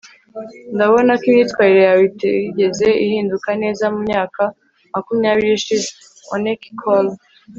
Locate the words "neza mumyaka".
3.61-4.43